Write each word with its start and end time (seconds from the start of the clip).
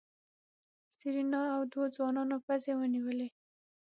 سېرېنا 0.95 1.41
او 1.55 1.61
دوو 1.71 1.83
ځوانانو 1.95 2.37
پزې 2.45 2.73
ونيولې. 2.75 3.29